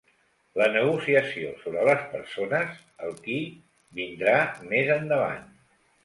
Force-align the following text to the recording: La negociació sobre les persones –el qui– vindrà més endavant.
La 0.59 0.67
negociació 0.75 1.49
sobre 1.65 1.83
les 1.89 2.07
persones 2.13 2.79
–el 3.07 3.13
qui– 3.27 3.43
vindrà 3.99 4.39
més 4.71 4.89
endavant. 4.97 5.45